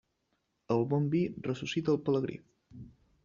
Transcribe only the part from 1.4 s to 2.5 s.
ressuscita el pelegrí.